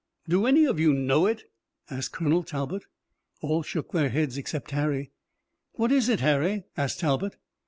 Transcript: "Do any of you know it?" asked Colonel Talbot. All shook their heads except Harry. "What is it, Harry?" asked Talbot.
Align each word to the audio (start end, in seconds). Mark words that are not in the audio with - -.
"Do 0.27 0.47
any 0.47 0.65
of 0.65 0.79
you 0.79 0.95
know 0.95 1.27
it?" 1.27 1.43
asked 1.91 2.11
Colonel 2.11 2.41
Talbot. 2.41 2.87
All 3.41 3.61
shook 3.61 3.91
their 3.91 4.09
heads 4.09 4.35
except 4.35 4.71
Harry. 4.71 5.11
"What 5.73 5.91
is 5.91 6.09
it, 6.09 6.21
Harry?" 6.21 6.63
asked 6.75 7.01
Talbot. 7.01 7.35